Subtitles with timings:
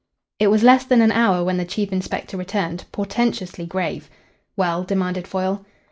[0.39, 4.09] It was less than an hour when the chief inspector returned, portentously grave.
[4.57, 5.63] "Well?" demanded Foyle.